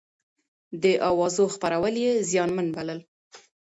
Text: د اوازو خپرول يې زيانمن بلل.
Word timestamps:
د 0.83 0.85
اوازو 1.09 1.43
خپرول 1.55 1.95
يې 2.05 2.11
زيانمن 2.29 2.67
بلل. 2.75 2.99